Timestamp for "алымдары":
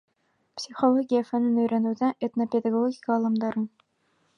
3.21-3.69